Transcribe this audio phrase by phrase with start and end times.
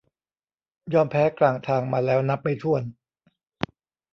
[0.93, 2.83] ยอมแพ้กลางทางมาแล้วนับไม่ถ้วน